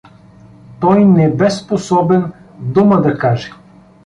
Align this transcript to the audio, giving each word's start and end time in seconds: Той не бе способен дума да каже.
Той 0.81 1.05
не 1.05 1.29
бе 1.35 1.51
способен 1.51 2.31
дума 2.59 3.01
да 3.01 3.17
каже. 3.17 3.51